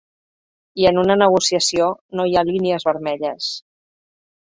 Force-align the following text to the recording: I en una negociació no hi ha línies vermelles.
I 0.83 0.87
en 0.91 1.01
una 1.01 1.17
negociació 1.23 1.91
no 2.19 2.27
hi 2.31 2.35
ha 2.43 2.47
línies 2.51 2.91
vermelles. 2.91 3.55